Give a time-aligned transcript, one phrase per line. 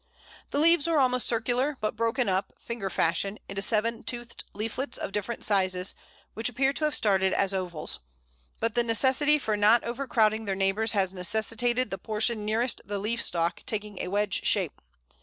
[0.49, 5.11] The leaves are almost circular, but broken up, finger fashion, into seven toothed leaflets of
[5.11, 5.93] different sizes,
[6.33, 7.99] which appear to have started as ovals,
[8.59, 13.21] but the necessity for not overcrowding their neighbours has necessitated the portion nearest the leaf
[13.21, 14.81] stalk taking a wedge shape.